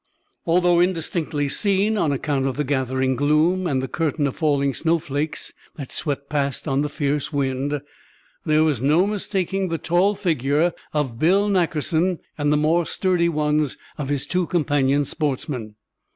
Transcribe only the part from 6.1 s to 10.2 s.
past on the fierce wind, there was no mistaking the tall